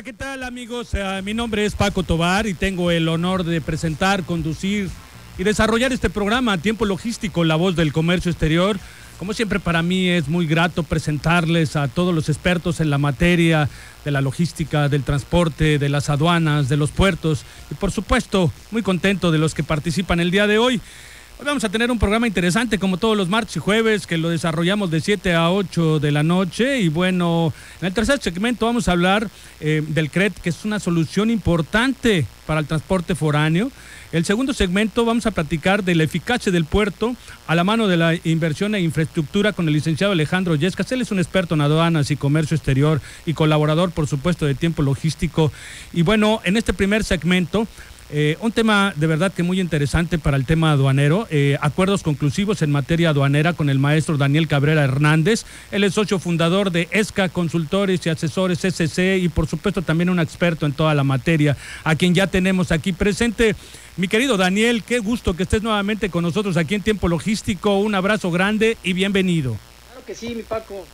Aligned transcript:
Hola, 0.00 0.06
¿qué 0.06 0.12
tal 0.14 0.44
amigos? 0.44 0.94
Eh, 0.94 1.20
mi 1.22 1.34
nombre 1.34 1.66
es 1.66 1.74
Paco 1.74 2.02
Tobar 2.02 2.46
y 2.46 2.54
tengo 2.54 2.90
el 2.90 3.06
honor 3.06 3.44
de 3.44 3.60
presentar, 3.60 4.24
conducir 4.24 4.88
y 5.36 5.44
desarrollar 5.44 5.92
este 5.92 6.08
programa 6.08 6.56
Tiempo 6.56 6.86
Logístico, 6.86 7.44
La 7.44 7.56
Voz 7.56 7.76
del 7.76 7.92
Comercio 7.92 8.30
Exterior. 8.30 8.78
Como 9.18 9.34
siempre 9.34 9.60
para 9.60 9.82
mí 9.82 10.08
es 10.08 10.26
muy 10.26 10.46
grato 10.46 10.84
presentarles 10.84 11.76
a 11.76 11.86
todos 11.86 12.14
los 12.14 12.30
expertos 12.30 12.80
en 12.80 12.88
la 12.88 12.96
materia 12.96 13.68
de 14.02 14.10
la 14.10 14.22
logística, 14.22 14.88
del 14.88 15.02
transporte, 15.02 15.78
de 15.78 15.88
las 15.90 16.08
aduanas, 16.08 16.70
de 16.70 16.78
los 16.78 16.92
puertos 16.92 17.44
y 17.70 17.74
por 17.74 17.90
supuesto 17.90 18.50
muy 18.70 18.80
contento 18.80 19.30
de 19.30 19.36
los 19.36 19.52
que 19.52 19.64
participan 19.64 20.18
el 20.18 20.30
día 20.30 20.46
de 20.46 20.56
hoy. 20.56 20.80
Hoy 21.40 21.46
vamos 21.46 21.64
a 21.64 21.70
tener 21.70 21.90
un 21.90 21.98
programa 21.98 22.26
interesante 22.26 22.78
como 22.78 22.98
todos 22.98 23.16
los 23.16 23.30
martes 23.30 23.56
y 23.56 23.60
jueves 23.60 24.06
que 24.06 24.18
lo 24.18 24.28
desarrollamos 24.28 24.90
de 24.90 25.00
7 25.00 25.32
a 25.32 25.50
8 25.50 25.98
de 25.98 26.12
la 26.12 26.22
noche 26.22 26.80
y 26.80 26.90
bueno, 26.90 27.54
en 27.80 27.86
el 27.86 27.94
tercer 27.94 28.20
segmento 28.20 28.66
vamos 28.66 28.88
a 28.88 28.92
hablar 28.92 29.30
eh, 29.58 29.82
del 29.88 30.10
CRET 30.10 30.34
que 30.34 30.50
es 30.50 30.66
una 30.66 30.78
solución 30.80 31.30
importante 31.30 32.26
para 32.44 32.60
el 32.60 32.66
transporte 32.66 33.14
foráneo. 33.14 33.72
El 34.12 34.24
segundo 34.24 34.52
segmento 34.52 35.04
vamos 35.04 35.24
a 35.24 35.30
platicar 35.30 35.84
de 35.84 35.94
la 35.94 36.02
eficacia 36.02 36.50
del 36.50 36.64
puerto 36.64 37.14
a 37.46 37.54
la 37.54 37.62
mano 37.62 37.86
de 37.86 37.96
la 37.96 38.14
inversión 38.24 38.74
e 38.74 38.80
infraestructura 38.80 39.52
con 39.52 39.68
el 39.68 39.72
licenciado 39.72 40.12
Alejandro 40.12 40.56
Yescas. 40.56 40.90
Él 40.90 41.00
es 41.00 41.12
un 41.12 41.20
experto 41.20 41.54
en 41.54 41.60
aduanas 41.60 42.10
y 42.10 42.16
comercio 42.16 42.56
exterior 42.56 43.00
y 43.24 43.34
colaborador, 43.34 43.92
por 43.92 44.08
supuesto, 44.08 44.46
de 44.46 44.56
tiempo 44.56 44.82
logístico. 44.82 45.52
Y 45.92 46.02
bueno, 46.02 46.40
en 46.42 46.56
este 46.56 46.74
primer 46.74 47.04
segmento 47.04 47.68
eh, 48.12 48.36
un 48.40 48.50
tema 48.50 48.92
de 48.96 49.06
verdad 49.06 49.32
que 49.32 49.44
muy 49.44 49.60
interesante 49.60 50.18
para 50.18 50.36
el 50.36 50.44
tema 50.44 50.72
aduanero, 50.72 51.28
eh, 51.30 51.56
acuerdos 51.60 52.02
conclusivos 52.02 52.60
en 52.62 52.72
materia 52.72 53.10
aduanera 53.10 53.52
con 53.52 53.70
el 53.70 53.78
maestro 53.78 54.16
Daniel 54.16 54.48
Cabrera 54.48 54.82
Hernández. 54.82 55.44
Él 55.70 55.84
es 55.84 55.94
socio 55.94 56.18
fundador 56.18 56.72
de 56.72 56.88
ESCA 56.90 57.28
Consultores 57.28 58.04
y 58.04 58.10
Asesores 58.10 58.64
SC 58.64 59.18
y 59.18 59.28
por 59.28 59.46
supuesto 59.46 59.82
también 59.82 60.10
un 60.10 60.18
experto 60.18 60.66
en 60.66 60.72
toda 60.72 60.92
la 60.94 61.04
materia, 61.04 61.56
a 61.84 61.94
quien 61.94 62.12
ya 62.12 62.26
tenemos 62.26 62.72
aquí 62.72 62.92
presente. 62.92 63.54
Mi 63.96 64.08
querido 64.08 64.36
Daniel, 64.36 64.82
qué 64.82 64.98
gusto 64.98 65.36
que 65.36 65.44
estés 65.44 65.62
nuevamente 65.62 66.10
con 66.10 66.24
nosotros 66.24 66.56
aquí 66.56 66.74
en 66.74 66.82
Tiempo 66.82 67.06
Logístico. 67.06 67.78
Un 67.78 67.94
abrazo 67.94 68.32
grande 68.32 68.76
y 68.82 68.92
bienvenido. 68.92 69.56
Claro 69.86 70.04
que 70.04 70.14
sí, 70.16 70.34
mi 70.34 70.42
Paco. 70.42 70.84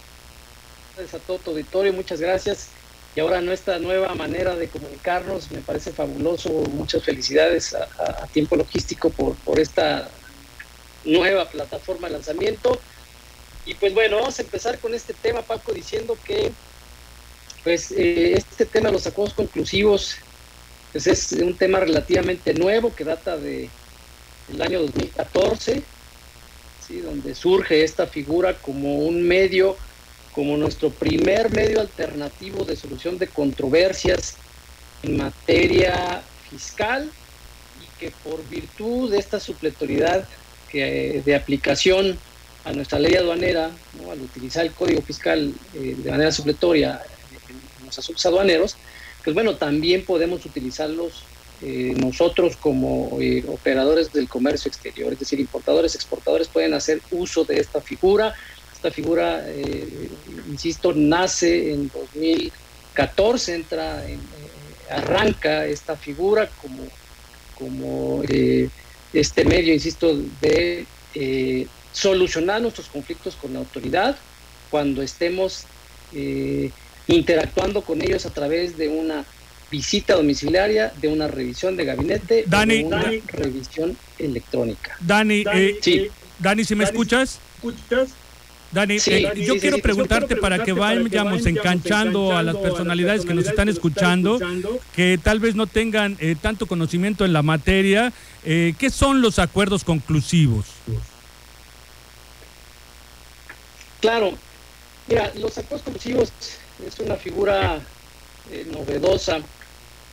Gracias 0.97 1.23
a 1.23 1.25
todo 1.27 1.39
tu 1.39 1.51
auditorio, 1.53 1.92
muchas 1.95 2.20
gracias 2.20 2.69
y 3.17 3.20
ahora 3.20 3.41
nuestra 3.41 3.78
nueva 3.78 4.14
manera 4.14 4.55
de 4.56 4.69
comunicarnos 4.69 5.50
me 5.50 5.62
parece 5.62 5.91
fabuloso. 5.91 6.50
Muchas 6.50 7.03
felicidades 7.03 7.75
a, 7.75 8.27
Tiempo 8.27 8.56
Logístico 8.56 9.08
por, 9.08 9.34
por 9.36 9.58
esta 9.58 10.11
nueva 11.03 11.48
plataforma 11.48 12.08
de 12.08 12.12
lanzamiento. 12.12 12.78
Y 13.64 13.73
pues 13.73 13.95
bueno, 13.95 14.19
vamos 14.19 14.39
a 14.39 14.42
empezar 14.42 14.78
con 14.78 14.92
este 14.92 15.14
tema, 15.14 15.41
Paco, 15.41 15.73
diciendo 15.73 16.19
que 16.25 16.53
pues 17.64 17.91
eh, 17.92 18.34
este 18.34 18.67
tema 18.67 18.89
de 18.89 18.92
los 18.92 19.06
acuerdos 19.06 19.34
conclusivos 19.34 20.17
pues 20.92 21.06
es 21.06 21.33
un 21.33 21.56
tema 21.56 21.80
relativamente 21.80 22.53
nuevo 22.53 22.95
que 22.95 23.05
data 23.05 23.39
de 23.39 23.70
el 24.53 24.62
año 24.62 24.83
2014, 24.83 25.83
¿sí? 26.86 27.01
donde 27.01 27.34
surge 27.34 27.83
esta 27.83 28.06
figura 28.06 28.55
como 28.58 28.98
un 28.98 29.23
medio 29.23 29.77
como 30.37 30.59
nuestro 30.59 30.91
primer 30.91 31.51
medio 31.51 31.81
alternativo 31.81 32.67
de 32.67 32.77
solución 32.77 33.17
de 33.17 33.27
controversias 33.27 34.34
en 35.03 35.17
materia 35.17 36.20
fiscal 36.51 37.11
y 37.83 37.98
que 37.98 38.12
por 38.23 38.47
virtud 38.47 39.11
de 39.11 39.19
esta 39.19 39.41
supletoriedad 39.41 40.29
que, 40.69 41.23
de 41.25 41.34
aplicación 41.34 42.19
a 42.67 42.73
nuestra 42.75 42.98
ley 42.98 43.14
aduanera, 43.14 43.70
al 44.11 44.20
utilizar 44.20 44.67
el 44.67 44.73
código 44.73 45.01
fiscal 45.01 45.55
eh, 45.73 45.97
de 45.97 46.11
manera 46.11 46.31
supletoria 46.31 47.01
en 47.48 47.87
los 47.87 47.98
asuntos 47.98 48.27
aduaneros, 48.27 48.77
pues 49.25 49.33
bueno, 49.33 49.57
también 49.57 50.05
podemos 50.05 50.45
utilizarlos 50.45 51.25
eh, 51.62 51.95
nosotros 51.97 52.59
como 52.59 53.17
eh, 53.23 53.42
operadores 53.48 54.12
del 54.12 54.29
comercio 54.29 54.69
exterior, 54.69 55.14
es 55.14 55.19
decir, 55.19 55.41
importadores, 55.41 55.95
exportadores 55.95 56.48
pueden 56.48 56.74
hacer 56.74 57.01
uso 57.11 57.45
de 57.45 57.58
esta 57.58 57.80
figura 57.80 58.35
esta 58.77 58.91
figura, 58.91 59.42
eh, 59.47 60.11
insisto, 60.51 60.92
nace 60.95 61.73
en 61.73 61.89
2014, 61.89 63.55
entra 63.55 64.05
en, 64.07 64.19
eh, 64.19 64.91
arranca 64.91 65.64
esta 65.64 65.97
figura 65.97 66.48
como, 66.61 66.85
como 67.59 68.23
eh, 68.29 68.69
este 69.15 69.45
medio, 69.47 69.73
insisto, 69.73 70.17
de 70.41 70.86
solucionar 71.92 72.61
nuestros 72.61 72.89
conflictos 72.89 73.35
con 73.36 73.55
la 73.55 73.61
autoridad 73.61 74.19
cuando 74.70 75.01
estemos 75.01 75.65
interactuando 77.07 77.81
con 77.81 78.03
ellos 78.03 78.27
a 78.27 78.31
través 78.31 78.77
de 78.77 78.89
una 78.89 79.25
visita 79.70 80.15
domiciliaria, 80.15 80.92
de 81.01 81.09
una 81.09 81.27
revisión 81.27 81.75
de 81.79 81.86
gabinete, 81.86 82.45
de 82.47 82.85
una 82.85 83.11
revisión 83.29 83.97
electrónica. 84.19 84.95
Dani, 85.01 85.45
sí. 85.81 86.11
Dani, 86.39 86.65
si 86.67 86.75
me 86.75 86.85
escuchas? 86.85 87.41
¿Escuchas? 87.55 88.11
Dani, 88.73 88.99
eh, 89.07 89.33
yo 89.37 89.59
quiero 89.59 89.79
preguntarte 89.79 90.37
para 90.37 90.63
que 90.65 90.73
vayamos 90.73 91.47
enganchando 91.47 92.37
a 92.37 92.43
las 92.43 92.57
personalidades 92.57 93.25
que 93.25 93.35
nos 93.35 93.47
están 93.47 93.69
escuchando, 93.69 94.39
que 94.95 95.19
tal 95.23 95.41
vez 95.41 95.55
no 95.55 95.67
tengan 95.67 96.17
eh, 96.21 96.37
tanto 96.41 96.67
conocimiento 96.67 97.25
en 97.25 97.33
la 97.33 97.43
materia, 97.43 98.13
eh, 98.45 98.75
¿qué 98.79 98.91
son 98.91 99.23
los 99.23 99.39
acuerdos 99.39 99.85
conclusivos? 99.85 100.67
Claro, 104.01 104.33
mira, 105.09 105.33
los 105.37 105.57
acuerdos 105.57 105.83
conclusivos 105.83 106.33
es 106.87 106.98
una 106.98 107.17
figura 107.17 107.81
novedosa 108.71 109.39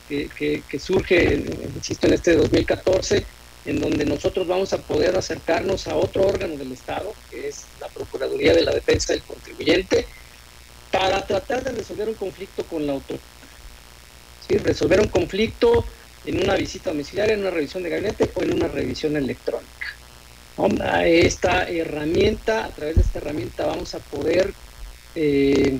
que, 0.08 0.28
que, 0.28 0.62
que 0.68 0.78
surge, 0.78 1.44
insisto, 1.76 2.06
en 2.06 2.14
este 2.14 2.36
2014 2.36 3.24
en 3.64 3.80
donde 3.80 4.04
nosotros 4.04 4.46
vamos 4.46 4.72
a 4.72 4.78
poder 4.78 5.16
acercarnos 5.16 5.86
a 5.86 5.96
otro 5.96 6.26
órgano 6.26 6.56
del 6.56 6.72
Estado, 6.72 7.12
que 7.30 7.48
es 7.48 7.64
la 7.80 7.88
Procuraduría 7.88 8.52
de 8.52 8.62
la 8.62 8.72
Defensa 8.72 9.12
del 9.12 9.22
Contribuyente, 9.22 10.06
para 10.90 11.26
tratar 11.26 11.64
de 11.64 11.72
resolver 11.72 12.08
un 12.08 12.14
conflicto 12.14 12.64
con 12.64 12.86
la 12.86 12.92
autoridad. 12.92 13.24
Resolver 14.48 15.00
un 15.00 15.08
conflicto 15.08 15.84
en 16.26 16.42
una 16.42 16.54
visita 16.54 16.90
domiciliaria, 16.90 17.34
en 17.34 17.40
una 17.40 17.50
revisión 17.50 17.82
de 17.82 17.90
gabinete 17.90 18.30
o 18.34 18.42
en 18.42 18.54
una 18.54 18.68
revisión 18.68 19.16
electrónica. 19.16 19.72
Esta 21.04 21.68
herramienta, 21.68 22.66
a 22.66 22.68
través 22.68 22.96
de 22.96 23.02
esta 23.02 23.18
herramienta 23.18 23.66
vamos 23.66 23.94
a 23.94 23.98
poder 23.98 24.52
eh, 25.14 25.78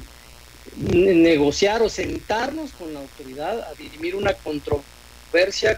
negociar 0.77 1.83
o 1.83 1.89
sentarnos 1.89 2.73
con 2.73 2.93
la 2.93 3.00
autoridad 3.00 3.61
a 3.61 3.75
dirimir 3.75 4.17
una 4.17 4.33
controversia 4.33 4.94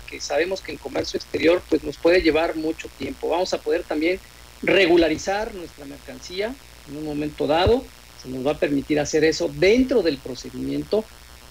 que 0.06 0.20
sabemos 0.20 0.60
que 0.60 0.72
en 0.72 0.78
comercio 0.78 1.16
exterior 1.16 1.62
pues 1.68 1.82
nos 1.82 1.96
puede 1.96 2.20
llevar 2.20 2.56
mucho 2.56 2.88
tiempo. 2.98 3.28
Vamos 3.28 3.52
a 3.54 3.58
poder 3.58 3.82
también 3.82 4.20
regularizar 4.62 5.54
nuestra 5.54 5.84
mercancía 5.84 6.54
en 6.88 6.96
un 6.96 7.04
momento 7.04 7.46
dado, 7.46 7.84
se 8.22 8.28
nos 8.28 8.46
va 8.46 8.52
a 8.52 8.58
permitir 8.58 9.00
hacer 9.00 9.24
eso 9.24 9.50
dentro 9.52 10.02
del 10.02 10.18
procedimiento 10.18 11.04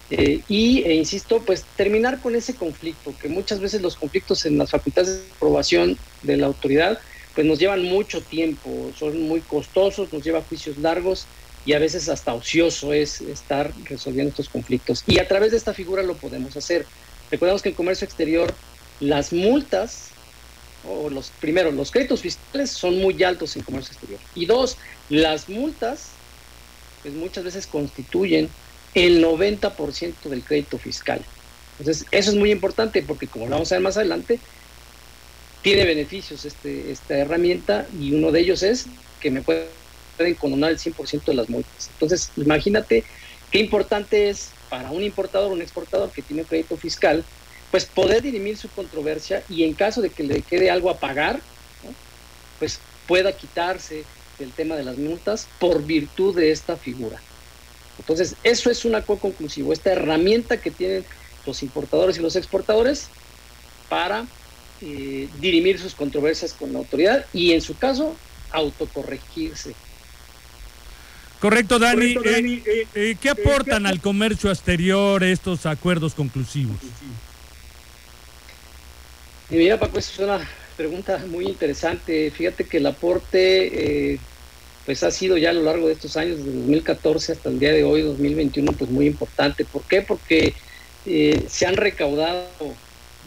eh, 0.10 0.42
y, 0.48 0.84
e 0.84 0.94
insisto, 0.94 1.42
pues 1.42 1.66
terminar 1.76 2.22
con 2.22 2.36
ese 2.36 2.54
conflicto, 2.54 3.14
que 3.20 3.28
muchas 3.28 3.60
veces 3.60 3.82
los 3.82 3.96
conflictos 3.96 4.46
en 4.46 4.58
las 4.58 4.70
facultades 4.70 5.24
de 5.24 5.32
aprobación 5.36 5.98
de 6.22 6.38
la 6.38 6.48
autoridad 6.48 7.00
pues 7.34 7.46
nos 7.46 7.60
llevan 7.60 7.84
mucho 7.84 8.22
tiempo, 8.22 8.92
son 8.98 9.22
muy 9.24 9.42
costosos, 9.42 10.14
nos 10.14 10.24
lleva 10.24 10.42
juicios 10.42 10.78
largos 10.78 11.26
y 11.66 11.74
a 11.74 11.80
veces 11.80 12.08
hasta 12.08 12.34
ocioso 12.34 12.94
es 12.94 13.20
estar 13.20 13.74
resolviendo 13.84 14.30
estos 14.30 14.48
conflictos. 14.48 15.04
Y 15.06 15.20
a 15.20 15.28
través 15.28 15.52
de 15.52 15.58
esta 15.58 15.74
figura 15.74 16.02
lo 16.02 16.16
podemos 16.16 16.56
hacer. 16.56 16.86
Recordemos 17.32 17.62
que 17.62 17.70
en 17.70 17.76
comercio 17.76 18.06
exterior 18.06 18.54
las 19.00 19.34
multas, 19.34 20.10
o 20.88 21.10
los 21.10 21.32
primero, 21.42 21.72
los 21.72 21.92
créditos 21.92 22.22
fiscales 22.22 22.72
son 22.72 23.00
muy 23.00 23.22
altos 23.24 23.56
en 23.56 23.64
comercio 23.64 23.94
exterior. 23.94 24.20
Y 24.36 24.46
dos, 24.46 24.78
las 25.10 25.50
multas, 25.50 26.10
pues 27.02 27.14
muchas 27.14 27.44
veces 27.44 27.68
constituyen 27.68 28.50
el 28.94 29.24
90% 29.24 30.24
del 30.24 30.44
crédito 30.44 30.78
fiscal. 30.78 31.22
Entonces, 31.80 32.06
eso 32.12 32.32
es 32.32 32.38
muy 32.38 32.52
importante 32.52 33.02
porque, 33.02 33.28
como 33.28 33.46
lo 33.46 33.52
vamos 33.52 33.72
a 33.72 33.76
ver 33.76 33.82
más 33.82 33.98
adelante, 33.98 34.40
tiene 35.62 35.84
beneficios 35.84 36.46
este, 36.46 36.92
esta 36.92 37.18
herramienta 37.18 37.88
y 38.00 38.14
uno 38.14 38.32
de 38.32 38.40
ellos 38.40 38.64
es 38.64 38.86
que 39.20 39.32
me 39.32 39.42
pueden 39.42 40.36
condonar 40.40 40.72
el 40.72 40.78
100% 40.78 41.26
de 41.26 41.34
las 41.34 41.50
multas. 41.50 41.90
Entonces, 41.94 42.32
imagínate 42.38 43.04
qué 43.52 43.60
importante 43.60 44.30
es 44.30 44.52
para 44.76 44.92
un 44.92 45.04
importador 45.04 45.52
o 45.52 45.54
un 45.54 45.62
exportador 45.62 46.12
que 46.12 46.22
tiene 46.22 46.44
crédito 46.44 46.76
fiscal, 46.76 47.24
pues 47.72 47.86
poder 47.86 48.22
dirimir 48.22 48.58
su 48.58 48.68
controversia 48.68 49.42
y 49.48 49.64
en 49.64 49.74
caso 49.74 50.02
de 50.02 50.10
que 50.10 50.24
le 50.24 50.42
quede 50.42 50.70
algo 50.70 50.90
a 50.90 51.00
pagar, 51.00 51.40
pues 52.60 52.80
pueda 53.08 53.32
quitarse 53.32 54.04
del 54.38 54.52
tema 54.52 54.76
de 54.76 54.84
las 54.84 54.98
multas 54.98 55.48
por 55.60 55.82
virtud 55.86 56.36
de 56.36 56.52
esta 56.52 56.76
figura. 56.76 57.22
Entonces, 57.98 58.36
eso 58.44 58.70
es 58.70 58.84
un 58.84 58.96
acuerdo 58.96 59.22
conclusivo, 59.22 59.72
esta 59.72 59.94
herramienta 59.94 60.58
que 60.58 60.72
tienen 60.72 61.06
los 61.46 61.64
importadores 61.64 62.18
y 62.18 62.22
los 62.22 62.36
exportadores 62.36 63.08
para 63.88 64.26
eh, 64.82 65.30
dirimir 65.40 65.80
sus 65.80 65.96
controversias 65.96 66.52
con 66.52 66.74
la 66.74 66.80
autoridad 66.80 67.26
y 67.32 67.54
en 67.54 67.62
su 67.62 67.78
caso 67.78 68.14
autocorregirse 68.52 69.74
Correcto, 71.40 71.80
Dani. 71.80 72.16
¿Qué 72.94 73.30
aportan 73.30 73.86
al 73.86 74.02
comercio 74.02 74.50
exterior 74.50 75.24
estos 75.24 75.66
acuerdos 75.66 76.14
conclusivos? 76.14 76.78
mira, 79.50 79.80
Paco, 79.80 80.00
es 80.00 80.18
una 80.20 80.40
pregunta 80.76 81.24
muy 81.28 81.46
interesante. 81.46 82.32
Fíjate 82.32 82.66
que 82.66 82.78
el 82.78 82.86
aporte 82.88 84.14
eh, 84.14 84.20
pues 84.86 85.04
ha 85.04 85.12
sido 85.12 85.38
ya 85.38 85.50
a 85.50 85.54
lo 85.54 85.64
largo 85.64 85.88
de 85.88 85.94
estos 85.94 86.18
años, 86.18 86.38
desde 86.38 86.52
2014 86.52 87.32
hasta 87.34 87.50
el 87.50 87.60
día 87.60 87.72
de 87.72 87.84
hoy, 87.84 88.02
2021, 88.02 88.72
pues 88.74 88.90
muy 88.90 89.08
importante. 89.08 89.66
¿Por 89.66 89.84
qué? 89.84 90.02
Porque 90.02 90.54
eh, 91.06 91.46
se 91.50 91.66
han 91.66 91.76
recaudado 91.76 92.48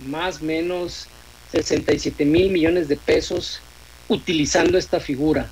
más 0.07 0.41
o 0.41 0.45
menos 0.45 1.09
67 1.53 2.25
mil 2.25 2.51
millones 2.51 2.89
de 2.89 2.97
pesos 2.97 3.61
utilizando 4.09 4.79
esta 4.79 5.01
figura. 5.01 5.51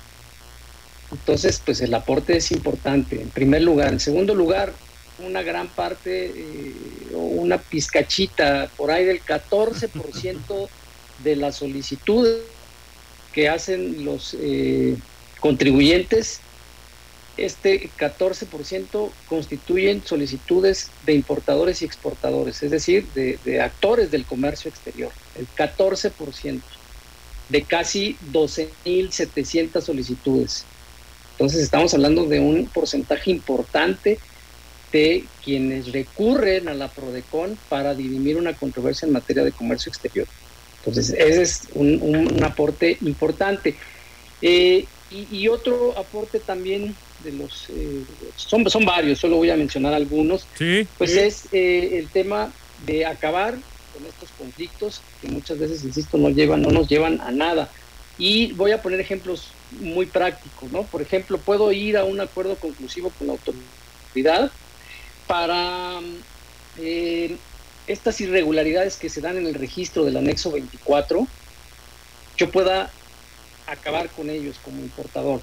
Entonces, 1.11 1.61
pues 1.63 1.81
el 1.81 1.93
aporte 1.93 2.37
es 2.37 2.51
importante, 2.51 3.21
en 3.21 3.29
primer 3.29 3.61
lugar. 3.61 3.93
En 3.93 3.99
segundo 3.99 4.35
lugar, 4.35 4.73
una 5.19 5.41
gran 5.41 5.67
parte, 5.67 6.31
eh, 6.35 6.73
o 7.15 7.19
una 7.19 7.57
pizcachita, 7.57 8.69
por 8.75 8.91
ahí 8.91 9.05
del 9.05 9.21
14% 9.23 10.69
de 11.23 11.35
las 11.35 11.55
solicitudes 11.55 12.41
que 13.33 13.49
hacen 13.49 14.03
los 14.03 14.35
eh, 14.39 14.97
contribuyentes, 15.39 16.41
este 17.37 17.89
14% 17.97 19.11
constituyen 19.29 20.03
solicitudes 20.03 20.89
de 21.05 21.13
importadores 21.13 21.81
y 21.81 21.85
exportadores, 21.85 22.63
es 22.63 22.71
decir, 22.71 23.05
de, 23.13 23.61
actores 23.61 24.09
del 24.09 24.25
comercio 24.25 24.69
exterior. 24.69 25.11
El 25.35 25.47
14% 25.55 26.61
de 27.49 27.61
casi 27.63 28.17
12.700 28.31 29.81
solicitudes. 29.81 30.65
Entonces 31.37 31.61
estamos 31.61 31.93
hablando 31.93 32.25
de 32.25 32.39
un 32.39 32.65
porcentaje 32.65 33.29
importante 33.29 34.17
de 34.91 35.23
quienes 35.45 35.91
recurren 35.91 36.67
a 36.67 36.73
la 36.73 36.87
PRODECON 36.87 37.59
para 37.69 37.93
dirimir 37.93 38.37
una 38.37 38.53
controversia 38.53 39.05
en 39.05 39.13
materia 39.13 39.43
de 39.43 39.51
comercio 39.51 39.91
exterior. 39.91 40.25
Entonces, 40.79 41.15
ese 41.15 41.41
es 41.43 41.61
un, 41.75 42.43
aporte 42.43 42.97
importante. 43.01 43.75
Eh, 44.41 44.87
y, 45.11 45.47
otro 45.47 45.95
aporte 45.95 46.39
también 46.39 46.95
de 47.23 47.31
los, 47.33 47.67
eh, 47.69 48.03
son, 48.35 48.67
son 48.67 48.83
varios, 48.83 49.19
solo 49.19 49.37
voy 49.37 49.51
a 49.51 49.55
mencionar 49.55 49.93
algunos, 49.93 50.47
pues 50.97 51.11
es 51.11 51.43
eh, 51.51 51.99
el 51.99 52.09
tema 52.09 52.51
de 52.87 53.05
acabar 53.05 53.53
con 53.93 54.05
estos 54.05 54.29
conflictos 54.37 55.01
que 55.21 55.27
muchas 55.27 55.59
veces, 55.59 55.83
insisto, 55.83 56.17
no, 56.17 56.29
llevan, 56.29 56.63
no 56.63 56.71
nos 56.71 56.89
llevan 56.89 57.21
a 57.21 57.31
nada. 57.31 57.69
Y 58.17 58.53
voy 58.53 58.71
a 58.71 58.81
poner 58.81 58.99
ejemplos 58.99 59.51
muy 59.71 60.05
prácticos, 60.05 60.71
¿no? 60.71 60.83
Por 60.83 61.01
ejemplo, 61.01 61.37
puedo 61.37 61.71
ir 61.71 61.97
a 61.97 62.03
un 62.03 62.19
acuerdo 62.19 62.55
conclusivo 62.55 63.11
con 63.11 63.27
la 63.27 63.33
autoridad 63.33 64.51
para 65.27 65.99
eh, 66.79 67.37
estas 67.87 68.19
irregularidades 68.21 68.97
que 68.97 69.09
se 69.09 69.21
dan 69.21 69.37
en 69.37 69.47
el 69.47 69.53
registro 69.53 70.03
del 70.03 70.17
anexo 70.17 70.51
24, 70.51 71.27
yo 72.37 72.51
pueda 72.51 72.91
acabar 73.65 74.09
con 74.09 74.29
ellos 74.29 74.57
como 74.63 74.79
importador. 74.81 75.41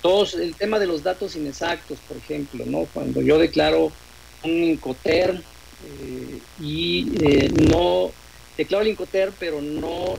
Todos, 0.00 0.34
el 0.34 0.54
tema 0.56 0.78
de 0.78 0.86
los 0.86 1.02
datos 1.02 1.36
inexactos, 1.36 1.98
por 2.08 2.16
ejemplo, 2.16 2.64
¿no? 2.66 2.86
Cuando 2.92 3.20
yo 3.22 3.38
declaro 3.38 3.92
un 4.42 4.50
Incoterm 4.50 5.36
eh, 5.36 6.40
y 6.60 7.12
eh, 7.24 7.50
no 7.70 8.10
declaro 8.56 8.82
el 8.82 8.90
Incoterm, 8.90 9.32
pero 9.38 9.60
no, 9.62 10.16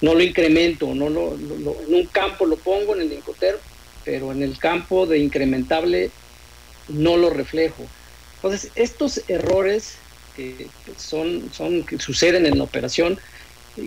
no, 0.00 0.14
lo 0.14 0.22
incremento, 0.22 0.94
no 0.94 1.08
lo, 1.08 1.34
en 1.34 1.94
un 1.94 2.06
campo 2.06 2.46
lo 2.46 2.56
pongo 2.56 2.94
en 2.94 3.02
el 3.02 3.12
Incoterm, 3.12 3.58
pero 4.04 4.32
en 4.32 4.42
el 4.42 4.58
campo 4.58 5.06
de 5.06 5.18
incrementable 5.18 6.10
no 6.88 7.16
lo 7.16 7.30
reflejo. 7.30 7.84
Entonces, 8.36 8.70
estos 8.74 9.22
errores 9.28 9.96
que 10.36 10.68
son, 10.96 11.50
son 11.52 11.84
que 11.84 11.98
suceden 11.98 12.46
en 12.46 12.58
la 12.58 12.64
operación, 12.64 13.18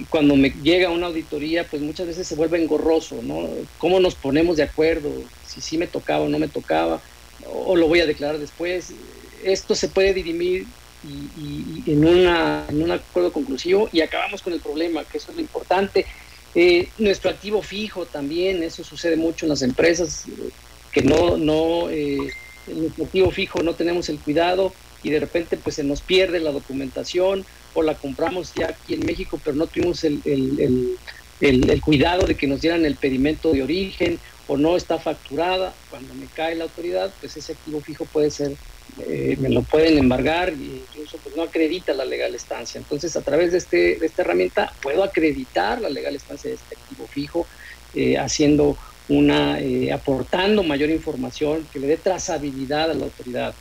cuando 0.09 0.35
me 0.35 0.49
llega 0.49 0.89
una 0.89 1.07
auditoría, 1.07 1.65
pues 1.65 1.81
muchas 1.81 2.07
veces 2.07 2.27
se 2.27 2.35
vuelve 2.35 2.61
engorroso, 2.61 3.21
¿no? 3.21 3.49
¿Cómo 3.77 3.99
nos 3.99 4.15
ponemos 4.15 4.57
de 4.57 4.63
acuerdo? 4.63 5.11
Si 5.45 5.61
sí 5.61 5.77
me 5.77 5.87
tocaba 5.87 6.25
o 6.25 6.29
no 6.29 6.39
me 6.39 6.47
tocaba, 6.47 7.01
o 7.45 7.75
lo 7.75 7.87
voy 7.87 7.99
a 7.99 8.05
declarar 8.05 8.37
después. 8.37 8.93
Esto 9.43 9.75
se 9.75 9.87
puede 9.87 10.13
dirimir 10.13 10.65
y, 11.03 11.91
en, 11.91 12.05
una, 12.05 12.65
en 12.69 12.83
un 12.83 12.91
acuerdo 12.91 13.31
conclusivo 13.31 13.89
y 13.91 14.01
acabamos 14.01 14.41
con 14.41 14.53
el 14.53 14.59
problema, 14.59 15.03
que 15.03 15.17
eso 15.17 15.31
es 15.31 15.35
lo 15.35 15.41
importante. 15.41 16.05
Eh, 16.53 16.89
nuestro 16.97 17.29
activo 17.29 17.61
fijo 17.61 18.05
también, 18.05 18.61
eso 18.61 18.83
sucede 18.83 19.15
mucho 19.15 19.45
en 19.45 19.49
las 19.49 19.61
empresas, 19.61 20.25
que 20.91 21.01
no, 21.01 21.37
no, 21.37 21.89
eh, 21.89 22.17
nuestro 22.67 23.05
activo 23.05 23.31
fijo 23.31 23.63
no 23.63 23.73
tenemos 23.73 24.09
el 24.09 24.19
cuidado 24.19 24.73
y 25.03 25.09
de 25.09 25.19
repente 25.19 25.57
pues 25.57 25.75
se 25.75 25.83
nos 25.83 26.01
pierde 26.01 26.39
la 26.39 26.51
documentación 26.51 27.45
o 27.73 27.81
la 27.81 27.95
compramos 27.95 28.53
ya 28.53 28.67
aquí 28.67 28.93
en 28.93 29.05
México, 29.05 29.39
pero 29.43 29.55
no 29.55 29.67
tuvimos 29.67 30.03
el, 30.03 30.21
el, 30.25 31.81
cuidado 31.81 32.27
de 32.27 32.35
que 32.35 32.47
nos 32.47 32.61
dieran 32.61 32.85
el 32.85 32.95
pedimento 32.95 33.51
de 33.51 33.63
origen 33.63 34.19
o 34.47 34.57
no 34.57 34.75
está 34.75 34.99
facturada. 34.99 35.73
Cuando 35.89 36.13
me 36.13 36.27
cae 36.27 36.55
la 36.55 36.65
autoridad, 36.65 37.11
pues 37.19 37.37
ese 37.37 37.53
activo 37.53 37.81
fijo 37.81 38.05
puede 38.05 38.29
ser, 38.29 38.55
eh, 38.99 39.37
me 39.39 39.49
lo 39.49 39.61
pueden 39.63 39.97
embargar 39.97 40.53
y 40.53 40.81
incluso 40.83 41.17
pues 41.17 41.35
no 41.35 41.43
acredita 41.43 41.93
la 41.93 42.05
legal 42.05 42.33
estancia. 42.35 42.79
Entonces, 42.79 43.15
a 43.15 43.21
través 43.21 43.51
de, 43.51 43.57
este, 43.57 43.95
de 43.95 44.05
esta 44.05 44.21
herramienta 44.21 44.73
puedo 44.81 45.03
acreditar 45.03 45.81
la 45.81 45.89
legal 45.89 46.15
estancia 46.15 46.49
de 46.49 46.55
este 46.55 46.75
activo 46.75 47.07
fijo, 47.07 47.47
eh, 47.93 48.17
haciendo 48.17 48.77
una, 49.09 49.59
eh, 49.59 49.91
aportando 49.91 50.63
mayor 50.63 50.89
información 50.89 51.67
que 51.71 51.79
le 51.79 51.87
dé 51.87 51.97
trazabilidad 51.97 52.91
a 52.91 52.93
la 52.93 53.05
autoridad. 53.05 53.53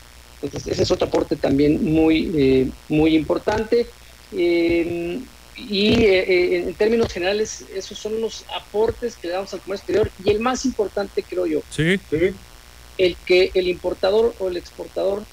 Entonces, 0.43 0.73
ese 0.73 0.83
es 0.83 0.91
otro 0.91 1.09
aporte 1.09 1.37
también 1.37 1.85
muy, 1.85 2.73
muy 2.89 3.15
importante. 3.15 3.87
Eh, 4.33 5.21
y 5.57 5.93
eh, 6.05 6.19
eh, 6.21 6.57
en 6.69 6.75
términos 6.75 7.13
generales, 7.13 7.65
esos 7.75 7.99
son 7.99 8.21
los 8.21 8.45
aportes 8.57 9.17
que 9.17 9.29
le 9.29 9.35
damos 9.35 9.53
al 9.53 9.61
comercio 9.61 9.83
exterior. 9.83 10.11
Y 10.25 10.31
el 10.31 10.41
más 10.41 10.65
importante, 10.65 11.23
creo 11.23 11.47
yo, 11.47 11.61
sí. 11.71 12.01
El 13.01 13.17
que 13.17 13.51
el 13.55 13.67
importador 13.67 14.35
o 14.39 14.49
el 14.49 14.59
exportador 14.59 15.25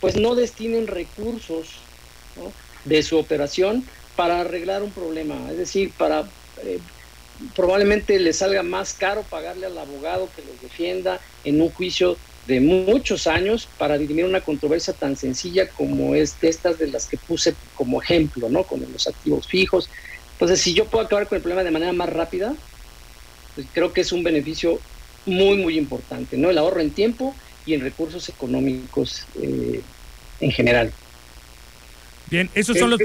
pues 0.00 0.16
no 0.16 0.34
destinen 0.34 0.88
recursos 0.88 1.68
de 2.84 3.02
su 3.02 3.18
operación 3.18 3.84
para 4.16 4.40
arreglar 4.40 4.82
un 4.82 4.90
problema. 4.90 5.50
Es 5.50 5.58
decir, 5.58 5.92
para 5.96 6.28
probablemente 7.54 8.18
le 8.18 8.32
salga 8.32 8.64
más 8.64 8.94
caro 8.94 9.22
pagarle 9.22 9.66
al 9.66 9.78
abogado 9.78 10.28
que 10.34 10.42
los 10.42 10.60
defienda 10.60 11.20
en 11.44 11.60
un 11.60 11.70
juicio 11.70 12.16
de 12.48 12.60
muchos 12.60 13.28
años 13.28 13.68
para 13.78 13.96
dirimir 13.96 14.24
una 14.24 14.40
controversia 14.40 14.92
tan 14.92 15.16
sencilla 15.16 15.68
como 15.68 16.16
es 16.16 16.40
de 16.40 16.48
estas 16.48 16.78
de 16.78 16.88
las 16.88 17.06
que 17.06 17.16
puse 17.16 17.54
como 17.74 18.02
ejemplo, 18.02 18.48
¿no? 18.48 18.64
Con 18.64 18.80
los 18.92 19.06
activos 19.06 19.46
fijos. 19.46 19.88
Entonces, 20.32 20.60
si 20.60 20.74
yo 20.74 20.86
puedo 20.86 21.04
acabar 21.04 21.28
con 21.28 21.36
el 21.36 21.42
problema 21.42 21.62
de 21.62 21.70
manera 21.70 21.92
más 21.92 22.08
rápida, 22.08 22.54
pues 23.54 23.68
creo 23.72 23.92
que 23.92 24.00
es 24.00 24.10
un 24.10 24.24
beneficio 24.24 24.80
muy, 25.28 25.58
muy 25.58 25.78
importante, 25.78 26.36
¿no? 26.36 26.50
El 26.50 26.58
ahorro 26.58 26.80
en 26.80 26.90
tiempo 26.90 27.34
y 27.66 27.74
en 27.74 27.80
recursos 27.80 28.28
económicos 28.28 29.26
eh, 29.40 29.82
en 30.40 30.50
general. 30.50 30.92
Bien, 32.30 32.50
esos 32.54 32.78
son 32.78 32.90
los... 32.90 33.00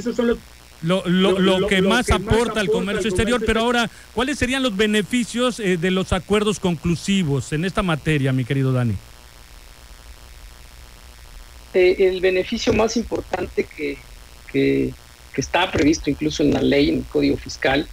lo, 0.82 1.68
que, 1.68 1.82
más, 1.82 2.10
aporta 2.12 2.60
al 2.60 2.68
comercio, 2.68 3.10
exterior, 3.10 3.42
pero 3.46 3.62
ahora, 3.62 3.90
¿cuáles 4.14 4.38
serían 4.38 4.64
los 4.64 4.76
beneficios 4.76 5.60
eh, 5.60 5.78
de 5.78 5.92
los 5.92 6.14
acuerdos 6.14 6.60
conclusivos 6.60 7.54
en 7.54 7.66
esta 7.66 7.84
materia, 7.84 8.34
mi 8.34 8.46
querido 8.46 8.74
Dani? 8.74 8.96
El 11.74 12.22
beneficio 12.22 12.72
más 12.74 12.98
importante 12.98 13.66
que, 13.66 14.94
está 15.36 15.72
previsto 15.72 16.10
incluso 16.10 16.44
en 16.44 16.54
la 16.54 16.62
ley, 16.62 16.90
en 16.90 16.98
el 16.98 17.04
Código 17.06 17.38
Fiscal, 17.38 17.88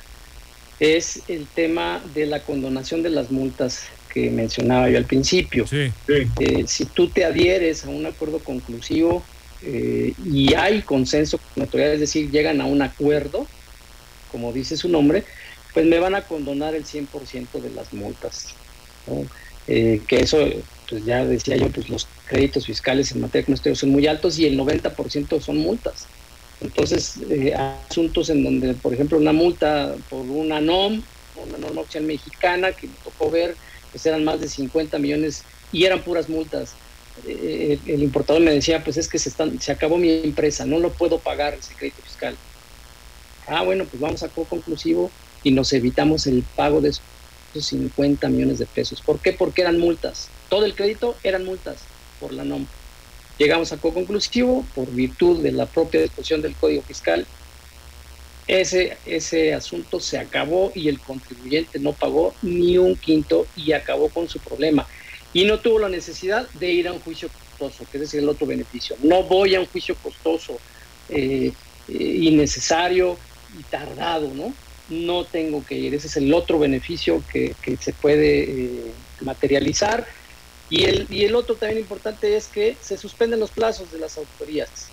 es 0.78 1.22
el 1.28 1.46
tema 1.46 2.00
de 2.14 2.26
la 2.26 2.40
condonación 2.40 3.02
de 3.02 3.10
las 3.10 3.30
multas 3.30 3.84
que 4.12 4.31
mencionaba 4.31 4.88
yo 4.90 4.99
al 4.99 5.05
principio. 5.05 5.64
Eh, 5.73 6.64
si 6.67 6.85
tú 6.87 7.09
te 7.09 7.25
adhieres 7.25 7.85
a 7.85 7.88
un 7.88 8.07
acuerdo 8.07 8.38
conclusivo 8.40 9.23
eh, 9.62 10.12
y 10.25 10.55
hay 10.55 10.83
consenso 10.83 11.38
con 11.38 11.49
la 11.57 11.64
autoridad, 11.64 11.95
es 11.95 12.00
decir, 12.00 12.31
llegan 12.31 12.61
a 12.61 12.67
un 12.67 12.83
acuerdo, 12.83 13.47
como 14.31 14.52
dice 14.52 14.76
su 14.76 14.88
nombre, 14.88 15.25
pues 15.73 15.87
me 15.87 15.99
van 15.99 16.14
a 16.14 16.23
condonar 16.23 16.75
el 16.75 16.85
100% 16.85 17.61
de 17.61 17.71
las 17.71 17.93
multas. 17.93 18.55
Eh, 19.67 20.00
que 20.09 20.21
eso 20.21 20.38
pues 20.88 21.05
ya 21.05 21.25
decía 21.25 21.57
yo, 21.57 21.69
pues 21.69 21.88
los 21.88 22.09
créditos 22.26 22.67
fiscales 22.67 23.12
en 23.12 23.21
materia 23.21 23.43
de 23.43 23.47
comercio 23.47 23.76
son 23.76 23.90
muy 23.90 24.07
altos 24.09 24.38
y 24.38 24.47
el 24.47 24.59
90% 24.59 25.40
son 25.40 25.59
multas. 25.59 26.07
Entonces, 26.61 27.14
eh, 27.31 27.55
asuntos 27.55 28.29
en 28.29 28.43
donde, 28.43 28.75
por 28.75 28.93
ejemplo, 28.93 29.17
una 29.17 29.33
multa 29.33 29.95
por 30.11 30.23
una 30.23 30.61
NOM, 30.61 31.00
una 31.37 31.59
norma 31.59 31.83
oficial 31.83 32.05
mexicana, 32.05 32.73
que 32.73 32.88
me 32.88 32.95
tocó 33.05 33.31
ver, 33.31 33.57
pues 33.90 34.06
eran 34.06 34.25
más 34.25 34.40
de 34.40 34.49
50 34.49 34.99
millones 34.99 35.42
y 35.73 35.85
eran 35.85 36.02
puras 36.02 36.28
multas. 36.28 36.73
Eh, 37.26 37.78
el, 37.87 38.02
importador 38.02 38.42
me 38.42 38.52
decía, 38.52 38.82
pues 38.82 38.97
es 38.97 39.09
que 39.09 39.18
se, 39.18 39.28
están, 39.28 39.61
se 39.61 39.73
acabó 39.73 39.99
mi 39.99 40.11
empresa, 40.11 40.64
no 40.64 40.78
lo 40.78 40.92
puedo 40.92 41.18
pagar 41.18 41.54
ese 41.54 41.75
crédito 41.75 42.02
fiscal. 42.02 42.37
Ah, 43.47 43.62
bueno, 43.62 43.85
pues 43.85 44.00
vamos 44.00 44.23
a 44.23 44.28
co-conclusivo 44.28 45.11
y 45.42 45.50
nos 45.50 45.73
evitamos 45.73 46.26
el 46.26 46.42
pago 46.56 46.80
de 46.80 46.90
eso 46.90 47.02
250 47.54 48.28
millones 48.28 48.59
de 48.59 48.66
pesos. 48.66 49.00
¿Por 49.00 49.18
qué? 49.18 49.32
Porque 49.32 49.62
eran 49.62 49.78
multas. 49.78 50.28
Todo 50.49 50.64
el 50.64 50.75
crédito 50.75 51.16
eran 51.23 51.44
multas 51.44 51.78
por 52.20 52.32
la 52.32 52.44
NOM. 52.44 52.66
Llegamos 53.38 53.73
a 53.73 53.78
co-conclusivo 53.78 54.64
por 54.75 54.90
virtud 54.90 55.42
de 55.42 55.52
la 55.52 55.66
propia 55.66 56.00
disposición 56.00 56.42
del 56.42 56.54
Código 56.54 56.82
Fiscal. 56.82 57.26
Ese, 58.50 58.97
ese 59.07 59.54
asunto 59.54 60.00
se 60.00 60.19
acabó 60.19 60.73
y 60.75 60.88
el 60.88 60.99
contribuyente 60.99 61.78
no 61.78 61.92
pagó 61.92 62.35
ni 62.42 62.78
un 62.78 62.97
quinto 62.97 63.47
y 63.54 63.71
acabó 63.71 64.09
con 64.09 64.28
su 64.28 64.40
problema. 64.40 64.88
Y 65.33 65.45
no 65.45 65.61
tuvo 65.61 65.78
la 65.78 65.88
necesidad 65.88 66.49
de 66.54 66.69
ir 66.73 66.88
a 66.88 66.92
un 66.92 66.99
juicio 66.99 67.28
costoso, 67.28 67.88
que 67.88 67.99
es 67.99 68.12
el 68.14 68.28
otro 68.28 68.49
beneficio. 68.49 68.97
No 69.04 69.23
voy 69.23 69.54
a 69.54 69.61
un 69.61 69.66
juicio 69.66 69.95
costoso, 69.95 70.59
eh, 71.09 71.52
eh, 71.87 71.92
innecesario 71.92 73.16
y 73.57 73.62
tardado, 73.62 74.35
¿no? 74.35 74.52
No 74.88 75.25
tengo 75.25 75.64
que 75.64 75.76
ir. 75.76 75.95
Ese 75.95 76.09
es 76.09 76.16
el 76.16 76.35
otro 76.35 76.59
beneficio 76.59 77.23
que, 77.33 77.54
se 77.80 77.92
puede 77.92 78.50
eh, 78.50 78.92
materializar. 79.21 80.04
Y 80.69 80.87
el, 80.87 81.07
y 81.09 81.25
el 81.25 81.37
otro 81.37 81.54
también 81.54 81.83
importante 81.83 82.37
es 82.37 82.49
que 82.49 82.76
se 82.80 82.99
suspenden 82.99 83.38
los 83.38 83.52
plazos 83.52 83.92
de 83.92 84.00
las 84.00 84.19
autorías. 84.19 84.90